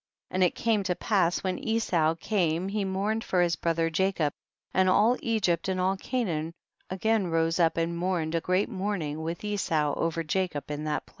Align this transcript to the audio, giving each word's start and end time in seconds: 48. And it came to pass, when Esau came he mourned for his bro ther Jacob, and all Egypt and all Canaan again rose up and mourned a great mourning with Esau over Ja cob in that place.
48. 0.31 0.35
And 0.35 0.43
it 0.43 0.55
came 0.55 0.81
to 0.81 0.95
pass, 0.95 1.43
when 1.43 1.59
Esau 1.59 2.15
came 2.15 2.69
he 2.69 2.83
mourned 2.83 3.23
for 3.23 3.39
his 3.43 3.55
bro 3.55 3.75
ther 3.75 3.91
Jacob, 3.91 4.33
and 4.73 4.89
all 4.89 5.15
Egypt 5.21 5.67
and 5.69 5.79
all 5.79 5.95
Canaan 5.95 6.53
again 6.89 7.27
rose 7.27 7.59
up 7.59 7.77
and 7.77 7.95
mourned 7.95 8.33
a 8.33 8.41
great 8.41 8.67
mourning 8.67 9.21
with 9.21 9.43
Esau 9.43 9.93
over 9.93 10.25
Ja 10.27 10.47
cob 10.47 10.71
in 10.71 10.85
that 10.85 11.05
place. 11.05 11.09